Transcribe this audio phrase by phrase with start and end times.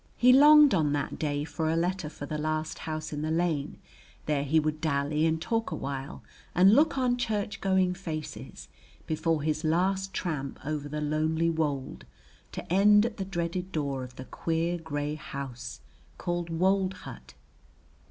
[0.17, 3.77] He longed on that day for a letter for the last house in the lane,
[4.25, 6.23] there he would dally and talk awhile
[6.55, 8.67] and look on church going faces
[9.05, 12.05] before his last tramp over the lonely wold
[12.51, 15.81] to end at the dreaded door of the queer grey house
[16.17, 17.35] called wold hut.